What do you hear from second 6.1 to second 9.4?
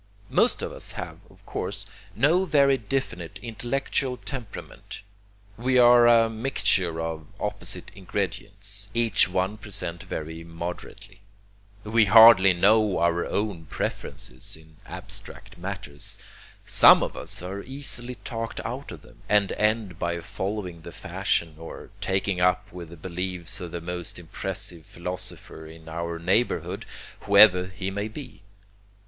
mixture of opposite ingredients, each